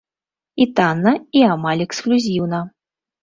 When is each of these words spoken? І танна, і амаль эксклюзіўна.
І 0.63 0.65
танна, 0.77 1.13
і 1.41 1.45
амаль 1.57 1.85
эксклюзіўна. 1.87 2.65